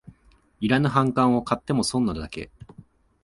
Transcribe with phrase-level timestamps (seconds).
[0.59, 2.49] いらぬ反感を買っても損なだけ